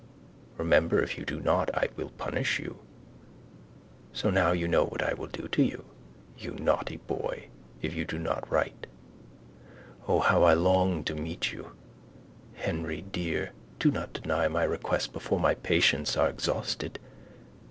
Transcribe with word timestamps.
Remember 0.57 0.99
if 0.99 1.15
you 1.15 1.23
do 1.25 1.39
not 1.39 1.69
I 1.77 1.89
will 1.95 2.09
punish 2.09 2.57
you. 2.57 2.79
So 4.13 4.31
now 4.31 4.51
you 4.51 4.67
know 4.67 4.83
what 4.83 5.03
I 5.03 5.13
will 5.13 5.27
do 5.27 5.47
to 5.49 5.61
you, 5.61 5.85
you 6.35 6.53
naughty 6.55 6.97
boy, 6.97 7.49
if 7.83 7.93
you 7.93 8.03
do 8.03 8.17
not 8.17 8.51
wrote. 8.51 8.87
O 10.07 10.17
how 10.19 10.41
I 10.41 10.55
long 10.55 11.03
to 11.03 11.13
meet 11.13 11.51
you. 11.51 11.73
Henry 12.55 13.03
dear, 13.03 13.51
do 13.77 13.91
not 13.91 14.13
deny 14.13 14.47
my 14.47 14.63
request 14.63 15.13
before 15.13 15.39
my 15.39 15.53
patience 15.53 16.17
are 16.17 16.29
exhausted. 16.31 16.97